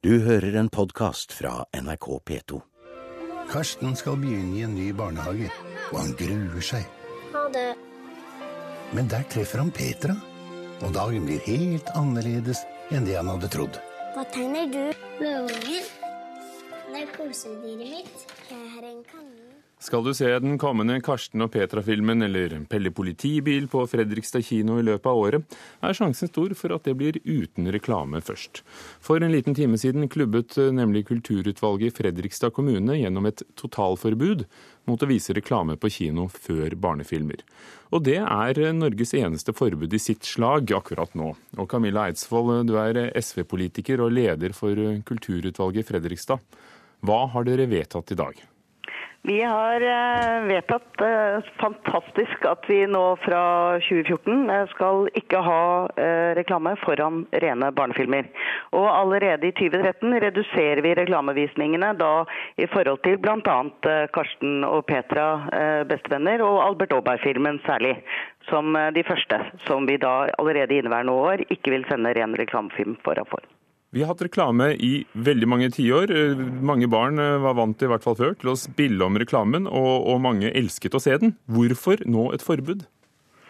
Du 0.00 0.14
hører 0.24 0.54
en 0.56 0.68
podkast 0.72 1.34
fra 1.36 1.66
NRK 1.76 2.06
P2. 2.24 2.58
Karsten 3.50 3.92
skal 4.00 4.14
begynne 4.16 4.56
i 4.56 4.62
en 4.64 4.72
ny 4.72 4.86
barnehage, 4.96 5.50
og 5.90 5.98
han 5.98 6.14
gruer 6.16 6.64
seg. 6.64 6.86
Ha 7.34 7.42
det. 7.52 7.66
Men 8.96 9.10
der 9.12 9.26
treffer 9.28 9.60
han 9.60 9.68
Petra, 9.76 10.16
og 10.80 10.96
dagen 10.96 11.28
blir 11.28 11.44
helt 11.44 11.92
annerledes 11.92 12.64
enn 12.88 13.04
det 13.04 13.18
han 13.18 13.28
hadde 13.28 13.52
trodd. 13.52 13.76
Hva 14.14 14.24
tegner 14.32 14.72
du? 14.72 14.80
Løveungen. 15.20 15.92
Det 16.88 17.04
er 17.04 17.16
kosedyret 17.18 17.84
mitt. 17.92 18.28
Jeg 18.48 18.72
har 18.78 18.88
en 18.94 19.04
kanin. 19.12 19.59
Skal 19.80 20.02
du 20.04 20.10
se 20.12 20.28
den 20.44 20.58
kommende 20.60 20.98
Karsten 21.00 21.40
og 21.40 21.54
Petra-filmen 21.54 22.20
eller 22.26 22.52
Pelle 22.68 22.90
politibil 22.92 23.64
på 23.72 23.86
Fredrikstad 23.88 24.44
kino 24.44 24.74
i 24.76 24.84
løpet 24.84 25.08
av 25.08 25.20
året, 25.22 25.54
er 25.80 25.96
sjansen 25.96 26.28
stor 26.28 26.52
for 26.58 26.74
at 26.76 26.84
det 26.84 26.92
blir 27.00 27.16
uten 27.24 27.70
reklame 27.72 28.20
først. 28.20 28.60
For 29.00 29.24
en 29.24 29.32
liten 29.32 29.56
time 29.56 29.80
siden 29.80 30.04
klubbet 30.12 30.58
nemlig 30.76 31.06
kulturutvalget 31.08 31.94
i 31.94 31.96
Fredrikstad 31.96 32.52
kommune 32.58 32.98
gjennom 33.00 33.30
et 33.30 33.40
totalforbud 33.56 34.44
mot 34.90 35.00
å 35.00 35.08
vise 35.08 35.32
reklame 35.32 35.78
på 35.80 35.88
kino 35.96 36.28
før 36.28 36.76
barnefilmer. 36.76 37.40
Og 37.88 38.04
det 38.04 38.20
er 38.20 38.62
Norges 38.76 39.16
eneste 39.16 39.56
forbud 39.56 39.96
i 39.96 40.02
sitt 40.10 40.28
slag 40.28 40.76
akkurat 40.76 41.16
nå. 41.16 41.32
Og 41.56 41.72
Camilla 41.72 42.10
Eidsvoll, 42.10 42.66
du 42.68 42.76
er 42.76 43.06
SV-politiker 43.16 44.04
og 44.04 44.12
leder 44.12 44.52
for 44.52 44.76
kulturutvalget 45.08 45.86
i 45.86 45.90
Fredrikstad. 45.94 46.48
Hva 47.00 47.22
har 47.32 47.48
dere 47.48 47.70
vedtatt 47.72 48.12
i 48.12 48.22
dag? 48.26 48.48
Vi 49.22 49.42
har 49.42 49.80
eh, 49.80 50.44
vedtatt 50.48 51.00
eh, 51.00 51.44
fantastisk 51.60 52.44
at 52.48 52.64
vi 52.70 52.78
nå 52.88 53.02
fra 53.20 53.42
2014 53.84 54.48
eh, 54.50 54.62
skal 54.72 55.10
ikke 55.20 55.42
ha 55.44 55.60
reklame 56.38 56.72
foran 56.80 57.26
rene 57.44 57.68
barnefilmer. 57.76 58.30
Og 58.72 58.86
allerede 58.88 59.50
i 59.50 59.52
2013 59.58 60.16
reduserer 60.24 60.80
vi 60.86 60.94
reklamevisningene 60.96 61.92
da 62.00 62.24
i 62.56 62.68
forhold 62.72 63.04
til 63.04 63.20
bl.a. 63.20 63.58
Karsten 64.14 64.64
og 64.64 64.86
Petra, 64.88 65.28
bestevenner, 65.90 66.40
og 66.46 66.62
Albert 66.64 66.96
Aaberg-filmen 66.96 67.60
særlig. 67.66 67.98
Som 68.48 68.76
de 68.94 69.04
første, 69.06 69.42
som 69.66 69.88
vi 69.90 70.00
da 70.00 70.30
allerede 70.40 70.74
i 70.74 70.80
inneværende 70.80 71.12
år 71.12 71.44
ikke 71.50 71.74
vil 71.76 71.88
sende 71.90 72.14
ren 72.16 72.38
reklamefilm 72.40 72.96
foran 73.04 73.28
for. 73.28 73.44
Vi 73.90 74.04
har 74.04 74.12
hatt 74.12 74.20
reklame 74.22 74.68
i 74.78 74.90
veldig 75.18 75.46
mange 75.50 75.66
tiår. 75.74 76.12
Mange 76.62 76.86
barn 76.90 77.18
eh, 77.18 77.40
var 77.42 77.56
vant 77.58 77.80
i 77.82 77.88
hvert 77.90 78.04
fall 78.06 78.14
før, 78.14 78.36
til 78.38 78.52
å 78.52 78.58
spille 78.58 79.02
om 79.02 79.18
reklamen, 79.18 79.66
og, 79.66 80.06
og 80.12 80.20
mange 80.22 80.52
elsket 80.54 80.94
å 80.94 81.00
se 81.02 81.16
den. 81.18 81.34
Hvorfor 81.50 82.04
nå 82.06 82.28
et 82.36 82.44
forbud? 82.46 82.84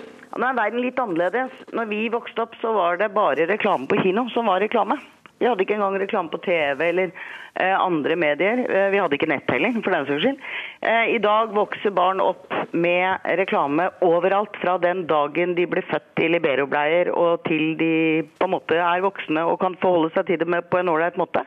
Ja, 0.00 0.38
nå 0.40 0.48
er 0.48 0.56
verden 0.56 0.80
litt 0.80 1.00
annerledes. 1.02 1.52
Når 1.76 1.90
vi 1.92 2.00
vokste 2.14 2.46
opp, 2.46 2.56
så 2.62 2.72
var 2.72 2.96
det 3.02 3.10
bare 3.12 3.44
reklame 3.50 3.90
på 3.90 4.00
kino 4.00 4.30
som 4.32 4.48
var 4.48 4.64
reklame. 4.64 4.96
Vi 5.40 5.48
hadde 5.48 5.64
ikke 5.64 5.78
engang 5.78 5.96
reklame 5.96 6.28
på 6.28 6.38
TV 6.44 6.82
eller 6.90 7.12
eh, 7.54 7.72
andre 7.72 8.16
medier. 8.20 8.60
Eh, 8.68 8.88
vi 8.92 9.00
hadde 9.00 9.16
ikke 9.16 9.30
nett 9.30 9.48
heller, 9.48 9.72
for 9.80 9.96
den 9.96 10.04
saks 10.08 10.24
skyld. 10.26 10.42
Eh, 10.84 11.14
I 11.16 11.20
dag 11.24 11.54
vokser 11.56 11.94
barn 11.96 12.20
opp 12.20 12.52
med 12.76 13.24
reklame 13.40 13.88
overalt, 14.04 14.58
fra 14.60 14.76
den 14.82 15.06
dagen 15.08 15.56
de 15.56 15.64
blir 15.70 15.86
født 15.88 16.20
i 16.20 16.28
liberobleier 16.34 17.08
og 17.16 17.40
til 17.48 17.72
de 17.80 17.94
på 18.36 18.46
en 18.46 18.54
måte 18.58 18.76
er 18.76 19.02
voksne 19.04 19.46
og 19.48 19.56
kan 19.64 19.78
forholde 19.80 20.12
seg 20.14 20.28
til 20.28 20.44
det 20.44 20.62
på 20.68 20.82
en 20.82 20.92
ålreit 20.92 21.16
måte. 21.20 21.46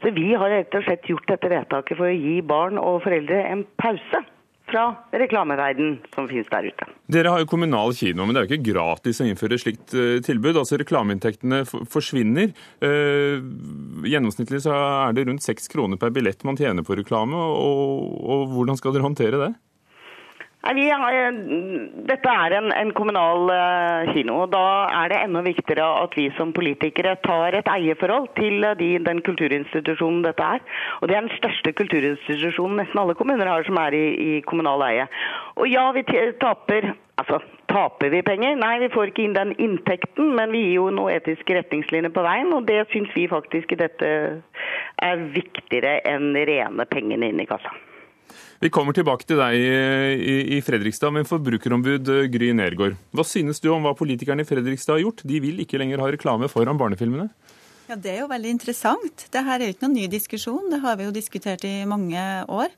Så 0.00 0.14
vi 0.16 0.30
har 0.32 0.48
rett 0.48 0.74
og 0.74 0.86
slett 0.86 1.08
gjort 1.12 1.28
dette 1.28 1.52
vedtaket 1.52 2.00
for 2.00 2.08
å 2.08 2.16
gi 2.16 2.40
barn 2.40 2.80
og 2.80 3.02
foreldre 3.04 3.44
en 3.52 3.66
pause 3.76 4.24
fra 4.70 4.84
reklameverden 5.12 5.98
som 6.14 6.28
finnes 6.30 6.48
der 6.50 6.70
ute. 6.70 6.88
Dere 7.10 7.32
har 7.34 7.42
jo 7.42 7.48
kommunal 7.50 7.94
kino, 7.96 8.24
men 8.24 8.34
det 8.34 8.42
er 8.42 8.46
jo 8.46 8.56
ikke 8.56 8.72
gratis 8.72 9.20
å 9.22 9.28
innføre 9.28 9.58
slikt 9.60 9.94
uh, 9.96 10.18
tilbud. 10.24 10.58
Altså 10.62 10.78
Reklameinntektene 10.80 11.62
forsvinner. 11.68 12.54
Uh, 12.82 13.42
gjennomsnittlig 14.08 14.62
så 14.64 14.76
er 14.76 15.16
det 15.16 15.26
rundt 15.28 15.46
seks 15.46 15.70
kroner 15.72 16.00
per 16.00 16.14
billett 16.14 16.46
man 16.46 16.58
tjener 16.60 16.86
på 16.86 16.98
reklame. 16.98 17.36
Og, 17.36 18.06
og 18.20 18.54
hvordan 18.54 18.80
skal 18.80 18.96
dere 18.96 19.08
håndtere 19.08 19.42
det? 19.42 19.52
Nei, 20.60 20.90
har, 20.92 21.14
eh, 21.16 21.36
dette 22.04 22.28
er 22.28 22.54
en, 22.58 22.68
en 22.76 22.90
kommunal 22.92 23.48
uh, 23.48 24.10
kino. 24.12 24.42
og 24.42 24.50
Da 24.52 24.64
er 24.92 25.08
det 25.08 25.20
enda 25.24 25.40
viktigere 25.46 25.86
at 26.02 26.12
vi 26.18 26.26
som 26.36 26.52
politikere 26.52 27.14
tar 27.24 27.56
et 27.56 27.70
eierforhold 27.72 28.28
til 28.36 28.66
uh, 28.68 28.74
de, 28.76 28.90
den 29.00 29.22
kulturinstitusjonen 29.24 30.20
dette 30.26 30.50
er. 30.58 30.60
Og 31.00 31.08
Det 31.08 31.16
er 31.16 31.24
den 31.24 31.38
største 31.38 31.72
kulturinstitusjonen 31.80 32.76
nesten 32.82 33.00
alle 33.00 33.16
kommuner 33.16 33.48
har 33.48 33.64
som 33.64 33.80
er 33.80 33.96
i, 33.96 34.04
i 34.20 34.40
kommunal 34.44 34.84
eie. 34.84 35.08
Og 35.56 35.70
ja, 35.72 35.88
vi 35.96 36.04
taper 36.40 36.92
Altså, 37.20 37.36
taper 37.68 38.08
vi 38.08 38.22
penger? 38.24 38.54
Nei, 38.56 38.78
vi 38.80 38.88
får 38.94 39.10
ikke 39.10 39.26
inn 39.26 39.34
den 39.36 39.50
inntekten, 39.60 40.30
men 40.38 40.54
vi 40.54 40.62
gir 40.62 40.78
jo 40.78 40.86
noen 40.88 41.18
etiske 41.18 41.52
retningslinjer 41.52 42.14
på 42.16 42.24
veien. 42.24 42.48
Og 42.56 42.64
det 42.64 42.86
syns 42.94 43.12
vi 43.12 43.26
faktisk 43.28 43.76
dette 43.76 44.08
er 45.04 45.28
viktigere 45.36 45.98
enn 46.08 46.32
rene 46.32 46.88
pengene 46.88 47.28
inn 47.28 47.44
i 47.44 47.48
kassa. 47.50 47.76
Vi 48.60 48.68
kommer 48.68 48.92
tilbake 48.92 49.24
til 49.24 49.38
deg 49.40 49.54
i, 49.56 50.58
Fredrikstad, 50.60 51.14
men 51.16 51.24
forbrukerombud 51.24 52.10
eh, 52.12 52.26
Gry 52.28 52.50
Nergård. 52.52 52.98
Hva 53.16 53.24
synes 53.24 53.62
du 53.64 53.70
om 53.72 53.86
hva 53.86 53.94
politikerne 53.96 54.44
i 54.44 54.48
Fredrikstad 54.48 54.98
har 54.98 55.06
gjort? 55.06 55.22
De 55.24 55.40
vil 55.40 55.62
ikke 55.64 55.80
lenger 55.80 56.02
ha 56.02 56.10
reklame 56.12 56.50
foran 56.52 56.76
barnefilmene. 56.80 57.30
Ja, 57.88 57.96
Det 57.96 58.12
er 58.12 58.18
jo 58.20 58.28
veldig 58.28 58.52
interessant. 58.52 59.24
Dette 59.24 59.40
er 59.40 59.64
jo 59.64 59.70
ikke 59.72 59.86
noen 59.86 59.96
ny 59.96 60.10
diskusjon. 60.12 60.68
Det 60.68 60.82
har 60.84 61.00
vi 61.00 61.08
jo 61.08 61.16
diskutert 61.16 61.64
i 61.64 61.86
mange 61.88 62.26
år. 62.52 62.76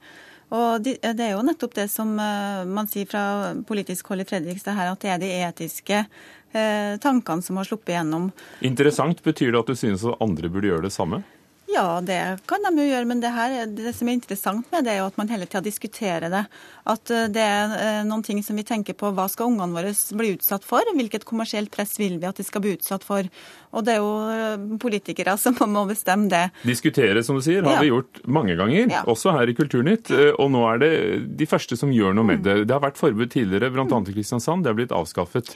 Og 0.55 0.87
Det 0.87 1.03
er 1.03 1.35
jo 1.35 1.43
nettopp 1.51 1.75
det 1.75 1.89
som 1.91 2.15
eh, 2.15 2.63
man 2.63 2.87
sier 2.87 3.11
fra 3.11 3.51
politisk 3.67 4.15
hold 4.15 4.23
i 4.23 4.31
Fredrikstad 4.31 4.79
her, 4.79 4.95
at 4.95 5.03
det 5.03 5.11
er 5.11 5.19
de 5.19 5.35
etiske 5.51 5.99
eh, 5.99 6.95
tankene 7.03 7.43
som 7.43 7.59
har 7.59 7.67
sluppet 7.67 7.97
gjennom. 7.97 8.31
Interessant. 8.63 9.19
Betyr 9.27 9.51
det 9.51 9.65
at 9.65 9.75
du 9.75 9.75
synes 9.75 10.07
at 10.07 10.23
andre 10.23 10.47
burde 10.47 10.71
gjøre 10.71 10.87
det 10.87 10.95
samme? 10.95 11.25
Ja, 11.73 12.01
det 12.05 12.19
kan 12.47 12.65
de 12.67 12.83
jo 12.83 12.85
gjøre, 12.85 13.07
men 13.09 13.21
det, 13.23 13.31
her, 13.33 13.55
det 13.71 13.95
som 13.97 14.09
er 14.09 14.17
interessant 14.19 14.67
med 14.75 14.85
det, 14.85 14.93
er 14.93 15.01
jo 15.01 15.09
at 15.09 15.17
man 15.21 15.31
hele 15.33 15.47
tida 15.49 15.63
diskuterer 15.65 16.29
det. 16.33 16.43
At 16.89 17.13
eh, 17.15 17.29
det 17.33 17.45
er 17.45 17.75
eh, 17.79 18.01
noen 18.05 18.25
ting 18.27 18.43
som 18.45 18.59
vi 18.59 18.65
tenker 18.67 18.97
på 18.99 19.13
hva 19.17 19.25
skal 19.33 19.49
ungene 19.49 19.73
våre 19.73 19.93
bli 20.19 20.35
utsatt 20.35 20.67
for? 20.69 20.85
Hvilket 20.99 21.25
kommersielt 21.29 21.73
press 21.73 21.95
vil 22.01 22.19
vi 22.21 22.29
at 22.29 22.41
de 22.41 22.45
skal 22.45 22.65
bli 22.65 22.75
utsatt 22.77 23.07
for? 23.07 23.29
Og 23.73 23.87
det 23.87 23.95
er 23.95 24.03
jo 24.03 24.13
eh, 24.35 24.67
politikere 24.83 25.39
som 25.41 25.57
må 25.73 25.87
bestemme 25.89 26.29
det. 26.33 26.45
Diskutere, 26.69 27.25
som 27.25 27.41
du 27.41 27.45
sier, 27.47 27.65
har 27.65 27.79
ja. 27.79 27.87
vi 27.87 27.93
gjort 27.93 28.23
mange 28.29 28.59
ganger, 28.59 28.93
ja. 28.93 29.03
også 29.09 29.37
her 29.39 29.49
i 29.49 29.57
Kulturnytt. 29.57 30.13
Og 30.37 30.53
nå 30.53 30.67
er 30.75 30.85
det 30.85 30.93
de 31.41 31.49
første 31.49 31.79
som 31.81 31.95
gjør 31.95 32.17
noe 32.19 32.29
med 32.35 32.45
det. 32.45 32.61
Det 32.67 32.77
har 32.77 32.85
vært 32.85 33.01
forbud 33.01 33.33
tidligere, 33.33 33.73
bl.a. 33.73 33.89
i 33.89 34.17
Kristiansand. 34.17 34.67
Det 34.67 34.75
har 34.75 34.81
blitt 34.83 34.97
avskaffet. 34.97 35.55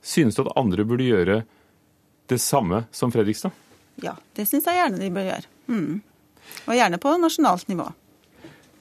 Synes 0.00 0.38
du 0.38 0.46
at 0.46 0.54
andre 0.56 0.88
burde 0.88 1.12
gjøre 1.12 1.42
det 2.28 2.40
samme 2.40 2.86
som 2.94 3.12
Fredrikstad? 3.12 3.52
Ja, 4.04 4.14
det 4.36 4.46
syns 4.48 4.68
jeg 4.68 4.78
gjerne 4.78 5.00
de 5.00 5.08
bør 5.14 5.26
gjøre. 5.32 5.50
Mm. 5.68 5.96
Og 6.68 6.76
gjerne 6.76 7.00
på 7.02 7.14
nasjonalt 7.20 7.70
nivå. 7.70 7.88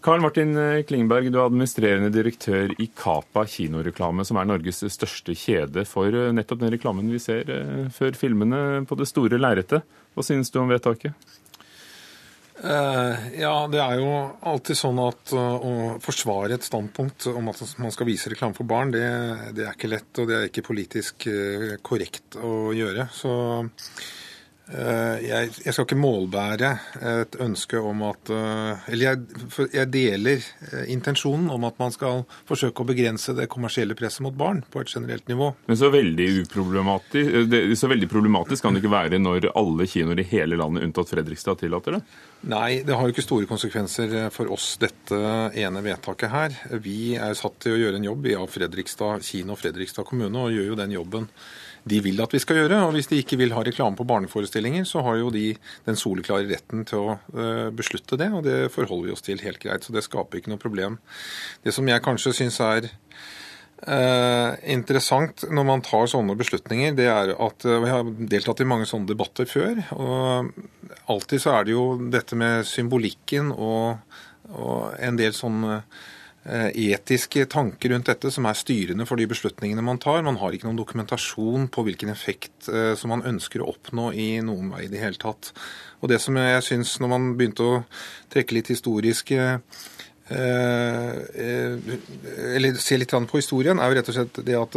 Karl 0.08 0.22
Martin 0.22 0.54
Klingberg, 0.88 1.32
du 1.34 1.40
er 1.40 1.48
administrerende 1.48 2.12
direktør 2.14 2.72
i 2.80 2.86
Kapa 2.96 3.44
kinoreklame, 3.50 4.24
som 4.28 4.38
er 4.40 4.48
Norges 4.48 4.84
største 4.94 5.34
kjede 5.36 5.84
for 5.90 6.14
eh, 6.14 6.30
nettopp 6.36 6.62
den 6.62 6.72
reklamen 6.72 7.10
vi 7.12 7.20
ser 7.20 7.50
eh, 7.52 7.90
før 7.92 8.16
filmene 8.16 8.86
på 8.88 8.96
det 9.00 9.10
store 9.10 9.42
lerretet. 9.42 9.84
Hva 10.16 10.24
synes 10.24 10.54
du 10.54 10.62
om 10.62 10.72
vedtaket? 10.72 11.18
Uh, 12.58 13.14
ja, 13.38 13.52
det 13.70 13.78
er 13.84 14.00
jo 14.00 14.14
alltid 14.50 14.80
sånn 14.80 14.98
at 15.04 15.34
uh, 15.38 15.58
å 15.62 15.74
forsvare 16.02 16.56
et 16.56 16.66
standpunkt 16.66 17.28
om 17.30 17.52
at 17.52 17.60
man 17.78 17.94
skal 17.94 18.08
vise 18.10 18.32
reklame 18.34 18.58
for 18.58 18.66
barn, 18.66 18.96
det, 18.96 19.04
det 19.54 19.68
er 19.68 19.76
ikke 19.76 19.92
lett, 19.92 20.10
og 20.18 20.26
det 20.26 20.40
er 20.40 20.48
ikke 20.50 20.66
politisk 20.66 21.28
uh, 21.30 21.76
korrekt 21.86 22.40
å 22.42 22.72
gjøre. 22.74 23.06
Så 23.14 23.36
Eh, 23.60 24.27
jeg, 24.68 25.52
jeg, 25.64 25.72
skal 25.72 25.86
ikke 25.86 25.96
målbære 26.00 26.70
et 27.08 27.36
ønske 27.40 27.80
om 27.80 28.02
at 28.10 28.32
eh, 28.36 28.90
Eller 28.92 29.06
jeg, 29.06 29.68
jeg, 29.72 29.88
deler 29.94 30.42
eh, 30.44 30.90
intensjonen 30.92 31.48
om 31.54 31.64
at 31.70 31.78
man 31.80 31.94
skal 31.96 32.26
forsøke 32.50 32.84
å 32.84 32.88
begrense 32.90 33.36
det 33.38 33.48
kommersielle 33.52 33.96
presset 33.96 34.26
mot 34.26 34.36
barn 34.36 34.60
på 34.68 34.82
et 34.84 34.92
generelt 34.92 35.28
nivå. 35.32 35.54
Men 35.70 35.80
så 35.80 35.92
veldig, 35.94 36.28
uproblematisk, 36.44 37.56
så 37.80 37.92
veldig 37.92 38.10
problematisk 38.12 38.66
kan 38.66 38.76
det 38.76 38.84
ikke 38.84 38.92
være 38.92 39.22
når 39.22 39.48
alle 39.54 39.88
kinoer 39.88 40.20
i 40.20 40.28
hele 40.34 40.60
landet 40.60 40.84
unntatt 40.88 41.14
Fredrikstad 41.14 41.62
tillater 41.62 41.98
det? 41.98 42.02
Nei, 42.52 42.82
det 42.86 42.98
har 42.98 43.08
jo 43.08 43.16
ikke 43.16 43.26
store 43.26 43.48
konsekvenser 43.50 44.18
for 44.36 44.52
oss, 44.54 44.74
dette 44.82 45.22
ene 45.58 45.84
vedtaket 45.86 46.34
her. 46.34 46.60
Vi 46.84 47.16
er 47.16 47.40
satt 47.40 47.62
til 47.64 47.78
å 47.78 47.80
gjøre 47.80 48.02
en 48.02 48.10
jobb 48.10 48.28
i 48.28 48.36
Fredrikstad 48.52 49.24
kino 49.26 49.56
og 49.56 49.62
Fredrikstad 49.64 50.06
kommune, 50.08 50.44
og 50.44 50.54
gjør 50.54 50.74
jo 50.74 50.82
den 50.84 50.98
jobben 50.98 51.32
de 51.88 52.00
vil 52.04 52.20
at 52.24 52.34
vi 52.34 52.42
skal 52.42 52.62
gjøre. 52.62 52.82
Og 52.88 52.96
hvis 52.98 53.10
de 53.12 53.20
ikke 53.22 53.40
vil 53.40 53.54
ha 53.56 53.64
reklame 53.66 53.98
på 53.98 54.06
barneforestillinger, 54.08 54.57
så 54.88 55.04
har 55.06 55.20
jo 55.22 55.32
de 55.34 55.52
den 55.86 56.00
soleklare 56.00 56.48
retten 56.50 56.86
til 56.88 57.00
å 57.00 57.18
uh, 57.36 57.70
beslutte 57.76 58.18
det, 58.20 58.32
og 58.34 58.44
det 58.48 58.72
forholder 58.74 59.10
vi 59.10 59.16
oss 59.16 59.26
til 59.26 59.42
helt 59.44 59.60
greit. 59.64 59.84
Så 59.84 59.96
det 59.96 60.06
skaper 60.06 60.40
ikke 60.40 60.54
noe 60.54 60.62
problem. 60.62 60.98
Det 61.64 61.74
som 61.76 61.88
jeg 61.88 62.04
kanskje 62.06 62.36
syns 62.36 62.62
er 62.64 62.90
Eh, 63.78 64.52
interessant 64.74 65.44
når 65.54 65.66
man 65.68 65.84
tar 65.86 66.08
sånne 66.10 66.34
beslutninger, 66.40 66.96
det 66.98 67.06
er 67.12 67.30
at 67.36 67.66
uh, 67.70 67.76
Vi 67.84 67.92
har 67.92 68.08
deltatt 68.32 68.64
i 68.64 68.66
mange 68.66 68.88
sånne 68.90 69.06
debatter 69.12 69.46
før. 69.46 69.84
og 69.94 70.50
Alltid 71.14 71.44
så 71.44 71.54
er 71.54 71.68
det 71.68 71.76
jo 71.76 71.84
dette 72.10 72.36
med 72.36 72.66
symbolikken 72.66 73.52
og, 73.54 74.02
og 74.50 74.98
en 74.98 75.20
del 75.20 75.36
sånne 75.38 75.78
eh, 75.78 76.06
etiske 76.48 77.46
tanker 77.52 77.92
rundt 77.92 78.08
dette 78.08 78.32
som 78.32 78.46
er 78.48 78.56
styrende 78.56 79.06
for 79.10 79.20
de 79.20 79.28
beslutningene 79.28 79.84
man 79.84 80.00
tar. 80.00 80.24
Man 80.24 80.40
har 80.42 80.56
ikke 80.56 80.68
noen 80.70 80.80
dokumentasjon 80.80 81.68
på 81.74 81.84
hvilken 81.88 82.10
effekt 82.14 82.70
eh, 82.72 82.94
som 83.00 83.12
man 83.12 83.26
ønsker 83.28 83.62
å 83.62 83.70
oppnå 83.74 84.12
i 84.16 84.40
noen 84.46 84.72
vei 84.72 84.86
i 84.86 84.92
det 84.92 85.02
hele 85.04 85.20
tatt. 85.20 85.52
Og 86.00 86.12
det 86.12 86.20
som 86.24 86.38
jeg 86.40 86.64
syns 86.66 87.00
når 87.04 87.10
man 87.12 87.38
begynte 87.40 87.64
å 87.66 87.84
trekke 88.34 88.56
litt 88.58 88.72
historiske 88.72 89.60
eller 90.28 91.80
se 92.84 92.98
litt 93.00 93.14
på 93.32 93.40
historien, 93.40 93.80
er 93.80 93.88
jo 93.88 93.96
rett 93.96 94.10
og 94.12 94.18
slett 94.18 94.42
det 94.44 94.58
at 94.60 94.76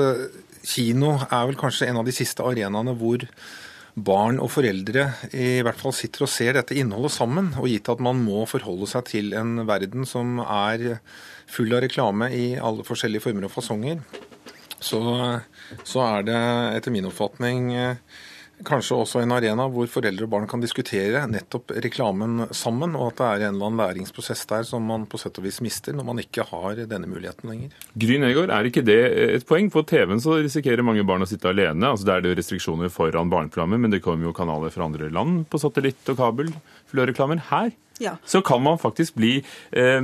kino 0.62 1.16
er 1.26 1.49
vel 1.49 1.58
kanskje 1.58 1.88
en 1.90 1.99
av 1.99 2.06
de 2.06 2.14
siste 2.14 2.44
arenaene 2.46 2.94
hvor 2.94 3.26
barn 3.94 4.38
og 4.42 4.50
foreldre 4.54 5.06
i 5.34 5.60
hvert 5.66 5.78
fall 5.81 5.94
sitter 5.96 6.26
og 6.26 6.32
ser 6.32 6.56
dette 6.56 6.76
innholdet 6.78 7.12
sammen. 7.14 7.52
Og 7.60 7.69
gitt 7.70 7.90
at 7.92 8.02
man 8.02 8.20
må 8.22 8.44
forholde 8.50 8.88
seg 8.90 9.06
til 9.10 9.34
en 9.38 9.64
verden 9.69 10.06
som 10.08 10.40
er 10.44 11.00
full 11.50 11.75
av 11.75 11.84
reklame 11.84 12.31
i 12.34 12.46
alle 12.58 12.87
forskjellige 12.87 13.25
former 13.26 13.48
og 13.48 13.54
fasonger, 13.54 14.02
så, 14.81 15.00
så 15.84 16.04
er 16.06 16.26
det 16.28 16.40
etter 16.78 16.94
min 16.94 17.08
oppfatning 17.10 17.72
kanskje 18.67 18.97
også 18.99 19.23
en 19.23 19.35
arena 19.35 19.67
hvor 19.73 19.89
foreldre 19.91 20.27
og 20.27 20.33
barn 20.33 20.47
kan 20.51 20.62
diskutere 20.62 21.23
nettopp 21.31 21.73
reklamen 21.85 22.47
sammen, 22.57 22.97
og 22.99 23.11
at 23.11 23.21
det 23.21 23.27
er 23.29 23.45
en 23.49 23.57
eller 23.57 23.71
annen 23.71 23.83
læringsprosess 23.83 24.47
der 24.51 24.67
som 24.69 24.87
man 24.87 25.07
på 25.11 25.21
sett 25.21 25.39
og 25.41 25.47
vis 25.47 25.61
mister 25.65 25.97
når 25.97 26.09
man 26.11 26.23
ikke 26.23 26.47
har 26.51 26.83
denne 26.91 27.11
muligheten 27.11 27.51
lenger. 27.51 27.75
Gry 27.95 28.19
Negård, 28.23 28.53
er 28.55 28.71
ikke 28.71 28.85
det 28.87 29.01
et 29.39 29.47
poeng? 29.49 29.71
På 29.73 29.85
TV-en 29.87 30.23
så 30.23 30.39
risikerer 30.41 30.87
mange 30.87 31.05
barn 31.07 31.25
å 31.25 31.29
sitte 31.31 31.51
alene. 31.51 31.93
altså 31.93 32.09
Det 32.09 32.17
er 32.17 32.27
det 32.27 32.37
restriksjoner 32.41 32.93
foran 32.93 33.33
barneprogrammer, 33.33 33.81
men 33.81 33.95
det 33.95 34.03
kommer 34.05 34.29
jo 34.29 34.37
kanaler 34.37 34.75
fra 34.75 34.89
andre 34.89 35.11
land 35.12 35.45
på 35.51 35.61
satellitt 35.62 36.12
og 36.12 36.21
kabel. 36.21 36.53
Fløreklamer. 36.91 37.41
Her 37.51 37.73
ja. 38.01 38.17
så 38.25 38.43
kan 38.43 38.62
man 38.65 38.81
faktisk 38.81 39.17
bli 39.21 39.39
eh, 39.71 40.01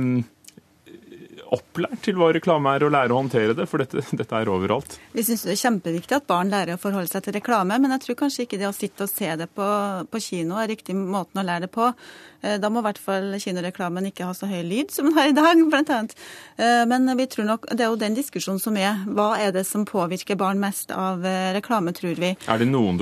opplært 1.55 2.01
til 2.05 2.17
hva 2.19 2.29
reklame 2.35 2.73
er, 2.75 2.85
og 2.87 2.93
lære 2.95 3.13
å 3.13 3.19
håndtere 3.21 3.55
det? 3.57 3.67
For 3.69 3.83
dette, 3.83 4.03
dette 4.19 4.39
er 4.41 4.51
overalt. 4.51 4.97
Vi 5.15 5.25
syns 5.25 5.45
det 5.47 5.55
er 5.55 5.61
kjempeviktig 5.63 6.17
at 6.19 6.27
barn 6.29 6.51
lærer 6.53 6.77
å 6.77 6.81
forholde 6.81 7.11
seg 7.11 7.25
til 7.25 7.37
reklame, 7.37 7.77
men 7.81 7.93
jeg 7.95 8.05
tror 8.05 8.19
kanskje 8.23 8.47
ikke 8.47 8.61
det 8.61 8.69
å 8.69 8.75
sitte 8.75 9.07
og 9.07 9.11
se 9.11 9.29
det 9.39 9.49
på, 9.57 9.67
på 10.11 10.23
kino 10.23 10.59
er 10.61 10.71
riktig 10.73 10.95
måten 10.97 11.41
å 11.41 11.45
lære 11.47 11.67
det 11.67 11.73
på. 11.75 11.91
Eh, 12.41 12.57
da 12.61 12.69
må 12.71 12.81
i 12.83 12.87
hvert 12.87 13.01
fall 13.01 13.33
kinoreklamen 13.41 14.09
ikke 14.11 14.27
ha 14.27 14.35
så 14.37 14.49
høy 14.49 14.61
lyd 14.67 14.93
som 14.93 15.09
den 15.09 15.17
har 15.17 15.31
i 15.31 15.35
dag, 15.37 15.63
blant 15.71 15.93
annet. 15.93 16.17
Eh, 16.57 16.83
men 16.89 17.09
vi 17.17 17.27
tror 17.31 17.49
nok, 17.49 17.69
det 17.73 17.85
er 17.85 17.91
jo 17.91 18.01
den 18.01 18.17
diskusjonen 18.17 18.61
som 18.61 18.77
er. 18.79 19.03
Hva 19.07 19.33
er 19.41 19.55
det 19.55 19.65
som 19.69 19.85
påvirker 19.87 20.39
barn 20.39 20.61
mest 20.61 20.93
av 20.95 21.25
eh, 21.25 21.53
reklame, 21.57 21.95
tror 21.97 22.17
vi. 22.19 22.35
Er 22.47 22.61
det 22.61 22.69
noen 22.69 22.99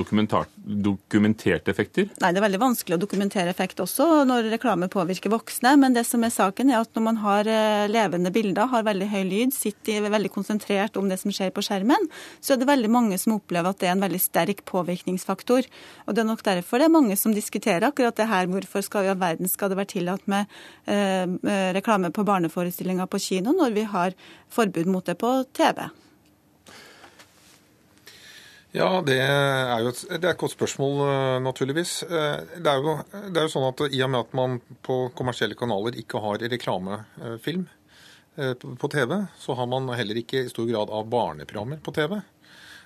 dokumenterte 0.66 1.72
effekter? 1.72 2.10
Nei, 2.22 2.32
det 2.34 2.42
er 2.42 2.46
veldig 2.48 2.62
vanskelig 2.62 2.98
å 2.98 3.02
dokumentere 3.02 3.52
effekt 3.54 3.82
også 3.84 4.24
når 4.28 4.50
reklame 4.56 4.90
påvirker 4.92 5.34
voksne. 5.34 5.76
Men 5.82 5.96
det 5.96 6.06
som 6.10 6.24
er 6.26 6.34
saken, 6.34 6.72
er 6.72 6.82
at 6.82 6.92
når 6.98 7.06
man 7.06 7.20
har 7.22 7.50
levende 7.92 8.32
bilder, 8.34 8.70
har 8.72 8.86
veldig 8.88 9.10
høy 9.12 9.22
lyd, 9.30 9.56
sitter 9.56 10.10
veldig 10.10 10.32
konsentrert 10.34 10.98
om 11.00 11.10
det 11.12 11.20
som 11.22 11.34
skjer 11.34 11.54
på 11.56 11.64
skjermen, 11.66 12.10
så 12.42 12.56
er 12.56 12.62
det 12.62 12.70
veldig 12.70 12.92
mange 12.92 13.20
som 13.22 13.36
opplever 13.38 13.72
at 13.72 13.82
det 13.82 13.90
er 13.90 13.96
en 13.96 14.06
veldig 14.06 14.22
sterk 14.22 14.64
påvirkningsfaktor. 14.70 15.68
Og 16.06 16.16
det 16.16 16.24
er 16.24 16.30
nok 16.30 16.46
derfor 16.46 16.82
det 16.82 16.90
er 16.90 16.96
mange 16.96 17.18
som 17.20 17.36
diskuterer 17.36 17.90
akkurat 17.90 18.18
det 18.18 18.30
her. 18.32 18.50
Hvorfor 18.52 18.86
skal 18.86 19.06
vi 19.06 19.14
ha 19.14 19.20
verden 19.20 19.52
skal 19.52 19.72
det 19.72 19.80
være 19.80 19.94
tillatt 19.96 20.26
med 20.32 20.50
eh, 20.90 21.28
reklame 21.76 22.12
på 22.16 22.26
barneforestillinger 22.28 23.10
på 23.12 23.22
kino, 23.22 23.56
når 23.56 23.78
vi 23.78 23.86
har 23.90 24.18
forbud 24.54 24.90
mot 24.90 25.06
det 25.06 25.18
på 25.22 25.38
TV? 25.56 25.86
Ja, 28.76 28.90
det 29.06 29.18
er 29.24 29.84
jo 29.86 29.94
et, 29.94 30.04
det 30.12 30.28
er 30.28 30.34
et 30.34 30.42
godt 30.42 30.56
spørsmål, 30.56 31.00
eh, 31.08 31.38
naturligvis. 31.46 31.96
Eh, 32.04 32.44
det 32.60 32.72
er, 32.72 32.84
jo, 32.84 32.98
det 33.14 33.40
er, 33.40 33.46
jo, 33.46 33.54
sånn 33.54 33.70
at 33.70 33.86
I 33.88 34.04
og 34.04 34.12
med 34.12 34.22
at 34.26 34.38
man 34.38 34.60
på 34.86 35.00
kommersielle 35.16 35.58
kanaler 35.60 35.98
ikke 36.02 36.22
har 36.24 36.44
reklamefilm 36.44 37.66
på 38.36 38.88
TV, 38.92 39.12
så 39.40 39.56
har 39.56 39.68
man 39.72 39.88
heller 39.96 40.18
ikke 40.20 40.42
i 40.44 40.50
stor 40.52 40.66
grad 40.68 40.90
av 40.92 41.06
barneprogrammer 41.08 41.80
på 41.80 41.94
TV. 41.96 42.18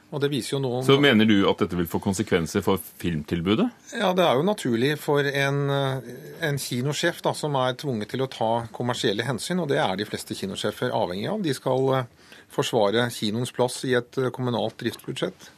Og 0.09 0.21
det 0.24 0.31
viser 0.31 0.56
jo 0.56 0.62
noen... 0.63 0.86
Så 0.86 0.95
mener 1.01 1.27
du 1.30 1.44
at 1.50 1.59
dette 1.62 1.77
vil 1.77 1.89
få 1.89 2.00
konsekvenser 2.01 2.63
for 2.65 2.81
filmtilbudet? 3.01 3.68
Ja, 3.97 4.09
det 4.18 4.25
er 4.25 4.39
jo 4.39 4.45
naturlig 4.45 4.95
for 5.01 5.25
en, 5.25 5.59
en 5.69 6.57
kinosjef 6.62 7.21
da, 7.25 7.35
som 7.38 7.57
er 7.62 7.77
tvunget 7.77 8.13
til 8.13 8.25
å 8.25 8.30
ta 8.30 8.50
kommersielle 8.74 9.27
hensyn, 9.27 9.62
og 9.62 9.69
det 9.69 9.77
er 9.83 10.00
de 10.00 10.07
fleste 10.09 10.38
kinosjefer 10.38 10.95
avhengig 10.97 11.30
av. 11.30 11.44
De 11.45 11.53
skal 11.53 11.94
eh, 12.00 12.09
forsvare 12.53 13.06
kinoens 13.13 13.53
plass 13.53 13.83
i 13.85 13.94
et 14.00 14.21
eh, 14.21 14.31
kommunalt 14.33 14.80
driftsbudsjett. 14.81 15.51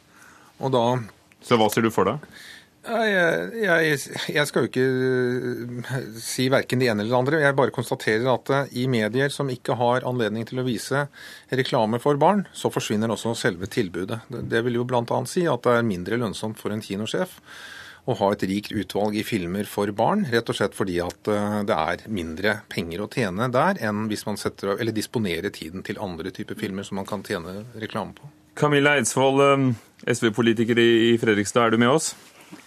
Og 0.62 0.74
da... 0.74 0.86
Så 1.42 1.58
hva 1.58 1.68
ser 1.72 1.84
du 1.84 1.90
for 1.90 2.06
deg? 2.06 2.22
Jeg, 2.82 3.62
jeg, 3.62 3.98
jeg, 4.34 4.46
skal 4.48 4.64
jo 4.64 4.68
ikke 4.68 4.82
eh, 4.82 6.06
si 6.18 6.48
verken 6.50 6.80
det 6.82 6.88
ene 6.90 7.04
eller 7.04 7.12
det 7.12 7.18
andre. 7.20 7.42
Jeg 7.44 7.56
bare 7.58 7.74
konstaterer 7.74 8.26
at 8.32 8.50
eh, 8.50 8.72
i 8.82 8.88
medier 8.90 9.30
som 9.30 9.50
ikke 9.52 9.76
har 9.78 10.06
anledning 10.08 10.48
til 10.48 10.58
å 10.58 10.66
vise 10.66 11.04
reklame 11.54 12.02
for 12.02 12.18
barn, 12.18 12.42
så 12.50 12.72
forsvinner 12.74 13.14
også 13.14 13.36
selve 13.38 13.70
tilbudet. 13.70 14.24
Det 14.30 14.64
vil 14.66 14.80
jo 14.80 14.88
bl.a. 14.88 15.04
si 15.30 15.46
at 15.46 15.62
det 15.62 15.76
er 15.78 15.86
mindre 15.86 16.18
lønnsomt 16.24 16.58
for 16.58 16.74
en 16.74 16.82
kinosjef 16.82 17.38
å 18.10 18.18
ha 18.18 18.32
et 18.34 18.42
rikt 18.50 18.74
utvalg 18.74 19.14
i 19.14 19.22
filmer 19.22 19.68
for 19.70 19.90
barn, 19.94 20.26
rett 20.32 20.50
og 20.50 20.58
slett 20.58 20.74
fordi 20.74 20.98
at 21.04 21.30
eh, 21.30 21.58
det 21.68 21.78
er 21.78 22.06
mindre 22.10 22.58
penger 22.72 23.04
å 23.04 23.10
tjene 23.14 23.46
der 23.54 23.78
enn 23.78 24.08
hvis 24.10 24.26
man 24.26 24.42
setter, 24.42 24.74
eller 24.74 24.96
disponerer 24.96 25.54
tiden 25.54 25.86
til 25.86 26.02
andre 26.02 26.34
typer 26.34 26.58
filmer 26.58 26.86
som 26.88 26.98
man 26.98 27.06
kan 27.06 27.22
tjene 27.22 27.60
reklame 27.78 28.18
på. 28.18 28.26
Camilla 28.58 28.96
Eidsvoll, 28.98 29.40
SV-politiker 30.08 30.78
i 30.78 31.16
Fredrikstad, 31.20 31.66
er 31.66 31.70
du 31.70 31.80
med 31.80 31.88
oss? 31.94 32.12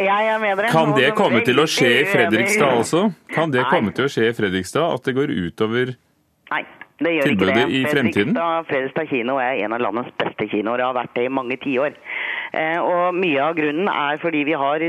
Jeg 0.01 0.27
er 0.27 0.39
med 0.41 0.57
dere. 0.57 0.71
Kan 0.73 0.95
det 0.97 1.11
komme 1.17 1.43
til 1.45 1.59
å 1.61 1.67
skje 1.69 1.91
i 2.01 2.05
Fredrikstad 2.09 2.79
også? 2.79 3.03
Kan 3.35 3.53
det 3.53 3.67
komme 3.69 3.93
til 3.93 4.07
å 4.07 4.09
skje 4.11 4.31
i 4.31 4.33
Fredrikstad 4.33 4.95
at 4.95 5.05
det 5.05 5.13
går 5.17 5.29
utover 5.29 5.93
Nei, 6.49 6.61
det 7.01 7.11
gjør 7.17 7.31
ikke 7.35 7.49
det. 7.51 7.65
i 7.69 7.83
fremtiden? 7.85 8.33
Fredrikstad, 8.33 8.65
Fredrikstad 8.71 9.11
kino 9.11 9.37
er 9.41 9.61
en 9.65 9.77
av 9.77 9.83
landets 9.85 10.15
beste 10.21 10.47
kinoer. 10.49 10.81
Det 10.81 10.87
har 10.87 10.97
vært 10.97 11.13
det 11.19 11.27
i 11.27 11.33
mange 11.37 11.57
tiår. 11.61 11.99
Eh, 12.55 12.79
og 12.81 13.17
mye 13.19 13.45
av 13.45 13.55
grunnen 13.57 13.89
er 13.93 14.17
fordi 14.21 14.43
vi 14.49 14.57
har 14.57 14.85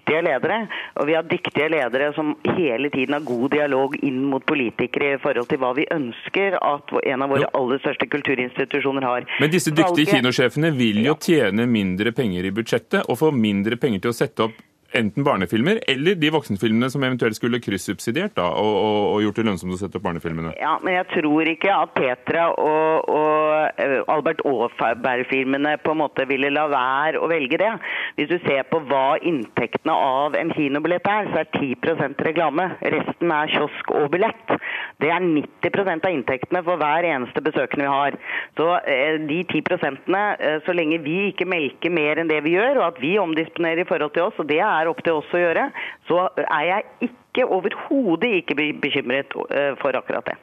dyktige 0.00 0.22
ledere. 0.22 0.68
Og 0.96 1.06
vi 1.06 1.14
har 1.14 1.22
dyktige 1.22 1.68
ledere 1.68 2.12
som 2.14 2.34
hele 2.56 2.90
tiden 2.90 3.14
har 3.14 3.20
god 3.20 3.50
dialog 3.50 3.96
inn 4.02 4.24
mot 4.24 4.44
politikere 4.46 5.14
i 5.14 5.20
forhold 5.20 5.48
til 5.48 5.58
hva 5.60 5.74
vi 5.76 5.86
ønsker 5.90 6.56
at 6.60 6.94
en 7.04 7.22
av 7.22 7.30
våre 7.30 7.50
aller 7.54 7.78
største 7.78 8.08
kulturinstitusjoner 8.10 9.02
har. 9.02 9.28
Men 9.40 9.50
disse 9.50 9.70
dyktige 9.70 10.16
kinosjefene 10.16 10.72
vil 10.76 11.04
jo 11.04 11.16
tjene 11.20 11.66
mindre 11.66 12.12
penger 12.12 12.44
i 12.44 12.54
budsjettet 12.54 13.06
og 13.08 13.18
få 13.20 13.30
mindre 13.30 13.76
penger 13.76 14.00
til 14.00 14.12
å 14.14 14.16
sette 14.16 14.48
opp 14.48 14.58
enten 14.96 15.24
barnefilmer 15.24 15.80
eller 15.90 16.16
de 16.18 16.30
voksenfilmene 16.34 16.90
som 16.90 17.04
eventuelt 17.06 17.36
skulle 17.38 17.60
kryssubsidiert 17.62 18.34
da, 18.38 18.48
og, 18.50 18.70
og, 18.70 19.00
og, 19.12 19.18
gjort 19.24 19.40
det 19.40 19.46
lønnsomt 19.46 19.76
å 19.76 19.80
sette 19.80 20.00
opp 20.00 20.06
barnefilmene? 20.06 20.54
Ja, 20.60 20.76
men 20.84 20.96
jeg 20.96 21.08
tror 21.14 21.50
ikke 21.52 21.74
at 21.74 21.94
Petra 21.96 22.46
og, 22.54 23.10
og 23.10 24.10
Albert 24.10 24.42
Aaberg-filmene 24.46 25.76
på 25.84 25.94
en 25.94 26.02
måte 26.02 26.26
ville 26.30 26.52
la 26.52 26.66
være 26.72 27.20
å 27.22 27.30
velge 27.30 27.60
det. 27.60 27.72
Hvis 28.18 28.30
du 28.32 28.38
ser 28.46 28.66
på 28.70 28.82
hva 28.90 29.18
inntektene 29.26 29.94
av 29.94 30.38
en 30.38 30.52
kinobillett 30.56 31.06
er, 31.10 31.30
så 31.30 31.42
er 31.44 31.52
10% 31.56 32.24
reklame. 32.26 32.70
Resten 32.96 33.34
er 33.34 33.54
kiosk 33.54 33.94
og 33.96 34.10
billett. 34.14 34.56
Det 35.00 35.08
er 35.08 35.22
90% 35.24 36.04
av 36.04 36.12
inntektene 36.12 36.60
for 36.66 36.80
hver 36.80 37.06
eneste 37.08 37.42
besøkende 37.44 37.86
vi 37.86 37.92
har. 37.92 38.18
Så 38.58 38.66
eh, 38.84 39.16
de 39.30 39.40
10 39.48 39.62
eh, 39.62 40.58
så 40.66 40.76
lenge 40.76 41.00
vi 41.06 41.30
ikke 41.30 41.48
melker 41.48 41.94
mer 41.94 42.20
enn 42.20 42.28
det 42.30 42.42
vi 42.44 42.56
gjør, 42.56 42.82
og 42.82 42.86
at 42.90 43.00
vi 43.00 43.16
omdisponerer 43.20 43.84
i 43.84 43.88
forhold 43.88 44.12
til 44.16 44.28
oss, 44.28 44.42
og 44.42 44.50
det 44.50 44.60
er 44.64 44.90
opp 44.90 45.00
til 45.06 45.22
oss 45.22 45.32
å 45.32 45.40
gjøre, 45.40 45.70
så 46.10 46.28
er 46.44 46.68
jeg 46.68 47.10
ikke 47.10 47.48
overhodet 47.48 48.36
ikke 48.42 48.58
bekymret 48.82 49.36
eh, 49.48 49.72
for 49.80 49.96
akkurat 49.96 50.32
det. 50.32 50.38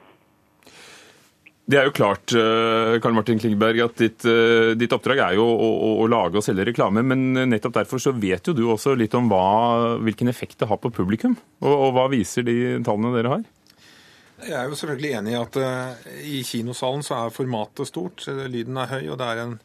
Det 1.68 1.76
er 1.76 1.90
jo 1.90 1.92
klart 1.92 2.32
Karl 2.32 3.12
Martin 3.12 3.42
Klingberg, 3.44 3.82
at 3.84 3.98
ditt, 4.00 4.24
ditt 4.80 4.94
oppdrag 4.96 5.20
er 5.20 5.34
jo 5.36 5.44
å, 5.44 5.66
å, 5.68 5.90
å, 6.00 6.06
lage 6.08 6.40
og 6.40 6.46
selge 6.46 6.64
reklame. 6.70 7.04
Men 7.04 7.50
nettopp 7.52 7.76
derfor 7.76 8.00
så 8.00 8.14
vet 8.16 8.48
jo 8.48 8.54
du 8.56 8.62
også 8.72 8.94
litt 8.96 9.18
om 9.20 9.28
hva, 9.28 9.98
hvilken 10.00 10.32
effekt 10.32 10.62
det 10.64 10.70
har 10.72 10.80
på 10.80 10.94
publikum. 10.96 11.36
Og, 11.60 11.74
og 11.74 11.92
hva 11.98 12.06
viser 12.14 12.48
de 12.48 12.56
tallene 12.88 13.12
dere 13.18 13.34
har? 13.34 13.44
Jeg 14.46 14.54
er 14.54 14.70
jo 14.70 14.78
selvfølgelig 14.78 15.14
enig 15.18 15.34
i 15.34 15.38
at 15.40 15.58
uh, 15.58 16.10
i 16.22 16.40
kinosalen 16.46 17.06
så 17.06 17.24
er 17.24 17.34
formatet 17.34 17.90
stort. 17.90 18.26
Lyden 18.28 18.78
er 18.78 18.92
høy, 18.92 19.08
og 19.10 19.18
det 19.18 19.30
er 19.32 19.40
en, 19.42 19.56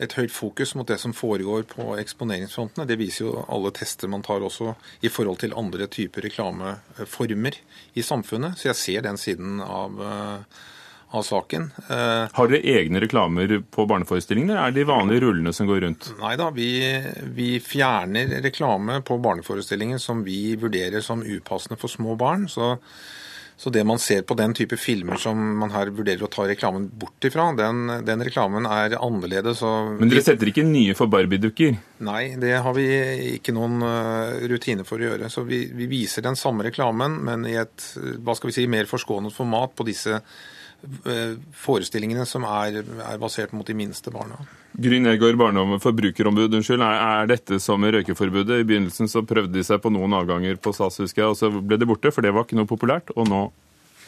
et 0.00 0.16
høyt 0.18 0.32
fokus 0.34 0.74
mot 0.76 0.88
det 0.88 0.98
som 1.00 1.14
foregår 1.16 1.64
på 1.70 1.94
eksponeringsfrontene. 2.02 2.84
Det 2.88 2.98
viser 3.00 3.24
jo 3.24 3.46
alle 3.48 3.72
tester 3.76 4.10
man 4.12 4.24
tar 4.26 4.44
også 4.44 4.74
i 5.00 5.12
forhold 5.12 5.40
til 5.40 5.56
andre 5.56 5.88
typer 5.88 6.28
reklameformer 6.28 7.56
i 7.96 8.04
samfunnet. 8.04 8.60
Så 8.60 8.68
jeg 8.70 8.80
ser 8.82 9.06
den 9.08 9.16
siden 9.20 9.62
av, 9.64 9.96
uh, 9.96 10.66
av 11.16 11.24
saken. 11.24 11.70
Uh, 11.88 12.28
Har 12.36 12.52
dere 12.52 12.76
egne 12.76 13.00
reklamer 13.00 13.56
på 13.72 13.86
barneforestillingene, 13.88 14.52
eller 14.52 14.68
er 14.68 14.76
det 14.76 14.82
de 14.82 14.90
vanlige 14.90 15.24
rullene 15.24 15.54
som 15.56 15.70
går 15.70 15.80
rundt? 15.86 16.10
Nei 16.20 16.34
da, 16.36 16.50
vi, 16.52 16.68
vi 17.40 17.54
fjerner 17.64 18.36
reklame 18.44 19.00
på 19.00 19.16
barneforestillinger 19.24 20.02
som 20.02 20.20
vi 20.28 20.58
vurderer 20.60 21.00
som 21.00 21.24
upassende 21.24 21.80
for 21.80 21.88
små 21.88 22.20
barn. 22.20 22.44
så 22.52 22.74
så 23.60 23.68
det 23.70 23.82
man 23.84 23.98
ser 24.00 24.22
på 24.24 24.32
den 24.38 24.54
type 24.56 24.78
filmer 24.80 25.18
som 25.20 25.36
man 25.60 25.72
her 25.74 25.90
vurderer 25.92 26.24
å 26.24 26.30
ta 26.32 26.46
reklamen 26.48 26.86
bort 26.96 27.26
ifra, 27.28 27.50
den, 27.58 27.90
den 28.06 28.24
reklamen 28.24 28.64
er 28.64 28.94
annerledes. 28.96 29.60
Men 29.98 30.08
dere 30.08 30.22
setter 30.24 30.48
ikke 30.48 30.64
nye 30.64 30.94
for 30.96 31.12
Barbie-dukker? 31.12 31.76
Nei, 32.08 32.22
det 32.40 32.54
har 32.64 32.72
vi 32.78 32.86
ikke 33.34 33.52
noen 33.52 33.84
uh, 33.84 34.38
rutine 34.48 34.86
for 34.88 34.96
å 34.96 35.10
gjøre. 35.10 35.28
Så 35.28 35.44
vi, 35.44 35.66
vi, 35.76 35.90
viser 35.92 36.24
den 36.24 36.40
samme 36.40 36.64
reklamen, 36.70 37.18
men 37.26 37.44
i 37.50 37.58
et 37.60 37.90
hva 38.24 38.32
skal 38.38 38.48
vi 38.48 38.56
si, 38.62 38.64
mer 38.70 38.88
forskånet 38.88 39.36
format 39.36 39.76
på 39.76 39.84
disse 39.90 40.16
eh, 40.16 40.40
forestillingene 41.60 42.24
som 42.28 42.44
er, 42.48 42.80
er 42.82 43.20
basert 43.20 43.52
mot 43.56 43.66
de 43.66 43.76
minste 43.76 44.12
barna. 44.14 44.38
Gryn 44.80 45.08
Egård, 45.10 45.40
forbrukerombud. 45.82 46.54
Unnskyld, 46.56 46.84
er 46.84 47.30
dette 47.30 47.58
som 47.62 47.84
røykeforbudet? 47.84 48.62
I 48.62 48.68
begynnelsen 48.68 49.10
så 49.10 49.24
prøvde 49.26 49.58
de 49.58 49.64
seg 49.66 49.82
på 49.82 49.92
noen 49.92 50.14
avganger 50.16 50.60
på 50.62 50.72
SAS, 50.76 51.00
husker 51.02 51.24
jeg, 51.24 51.32
og 51.32 51.38
så 51.40 51.50
ble 51.52 51.80
det 51.80 51.88
borte, 51.90 52.12
for 52.14 52.24
det 52.24 52.32
var 52.36 52.46
ikke 52.46 52.58
noe 52.60 52.70
populært. 52.70 53.12
Og 53.16 53.28
nå 53.28 53.48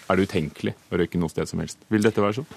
er 0.08 0.18
det 0.18 0.28
utenkelig 0.30 0.76
å 0.90 1.00
røyke 1.00 1.20
noe 1.20 1.32
sted 1.32 1.50
som 1.50 1.62
helst. 1.62 1.82
Vil 1.92 2.04
dette 2.04 2.24
være 2.24 2.40
sånn? 2.40 2.54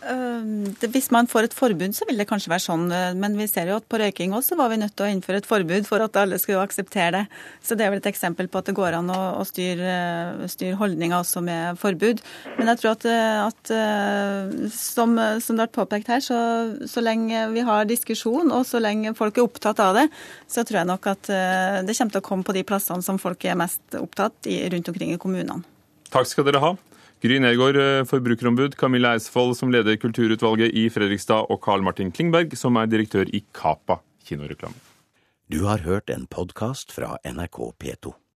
Øh, 0.00 0.88
hvis 0.88 1.10
man 1.12 1.28
får 1.28 1.50
et 1.50 1.54
forbud, 1.54 1.92
så 1.92 2.06
vil 2.08 2.16
det 2.20 2.28
kanskje 2.28 2.50
være 2.52 2.64
sånn. 2.64 2.86
øh, 2.88 3.14
Men 3.16 3.36
vi 3.36 3.46
ser 3.46 3.68
jo 3.68 3.76
at 3.76 3.88
på 3.88 4.00
røyking 4.00 4.32
også 4.32 4.56
var 4.56 4.70
vi 4.72 4.78
nødt 4.80 4.96
til 4.96 5.04
å 5.06 5.10
innføre 5.12 5.42
et 5.42 5.46
forbud 5.46 5.84
for 5.84 6.00
at 6.00 6.16
alle 6.16 6.38
skulle 6.40 6.62
akseptere 6.62 7.10
det. 7.12 7.24
Så 7.62 7.76
det 7.76 7.84
er 7.84 7.92
vel 7.92 8.00
et 8.00 8.08
eksempel 8.08 8.48
på 8.48 8.58
at 8.58 8.70
det 8.70 8.76
går 8.78 8.96
an 8.96 9.10
å, 9.12 9.44
styre, 9.44 10.48
styr 10.48 10.70
styre 10.70 10.78
holdninger 10.80 11.16
også 11.16 11.42
med 11.44 11.78
forbud. 11.80 12.20
Men 12.58 12.72
jeg 12.72 12.80
tror 12.80 12.90
at, 12.96 13.04
øh, 13.04 13.46
at 13.46 13.72
øh, 13.76 14.68
som, 14.72 15.16
som 15.40 15.56
det 15.56 15.60
har 15.60 15.66
vært 15.66 15.78
påpekt 15.78 16.08
her, 16.08 16.20
så, 16.24 16.40
så 16.86 17.00
lenge 17.04 17.50
vi 17.52 17.60
har 17.60 17.84
diskusjon 17.84 18.52
og 18.52 18.64
så 18.66 18.80
lenge 18.80 19.14
folk 19.14 19.36
er 19.36 19.48
opptatt 19.48 19.80
av 19.80 19.96
det, 20.00 20.08
så 20.48 20.64
tror 20.64 20.82
jeg 20.82 20.90
nok 20.90 21.10
at 21.12 21.32
øh, 21.32 21.80
det 21.84 21.96
kommer 21.96 22.16
til 22.16 22.22
å 22.22 22.28
komme 22.30 22.46
på 22.46 22.56
de 22.56 22.64
plassene 22.64 23.04
som 23.04 23.20
folk 23.20 23.44
er 23.44 23.58
mest 23.58 23.98
opptatt 23.98 24.48
i 24.48 24.62
rundt 24.72 24.88
omkring 24.88 25.12
i 25.14 25.20
kommunene. 25.20 25.60
Takk 26.10 26.26
skal 26.26 26.46
dere 26.48 26.62
ha. 26.62 26.74
Gry 27.20 27.36
Nergård, 27.38 27.76
eh, 27.76 28.04
forbrukerombud, 28.08 28.76
Camilla 28.76 29.12
Eidsvoll, 29.12 29.54
som 29.54 29.70
leder 29.70 29.98
kulturutvalget 30.00 30.72
i 30.72 30.86
Fredrikstad, 30.88 31.50
og 31.50 31.60
Carl 31.60 31.84
Martin 31.84 32.12
Klingberg, 32.12 32.56
som 32.56 32.76
er 32.80 32.88
direktør 32.88 33.28
i 33.28 33.42
Kapa 33.52 33.98
kinoreklame. 34.24 34.78
Du 35.50 35.64
har 35.66 35.84
hørt 35.84 36.08
en 36.08 36.26
podkast 36.26 36.92
fra 36.92 37.18
NRK 37.24 37.74
P2. 37.76 38.14